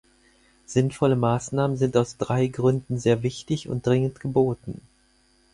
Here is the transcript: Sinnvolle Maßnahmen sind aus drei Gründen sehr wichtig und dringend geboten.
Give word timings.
Sinnvolle 0.65 1.15
Maßnahmen 1.15 1.77
sind 1.77 1.95
aus 1.95 2.17
drei 2.17 2.47
Gründen 2.47 2.97
sehr 2.99 3.21
wichtig 3.21 3.69
und 3.69 3.85
dringend 3.85 4.19
geboten. 4.19 4.81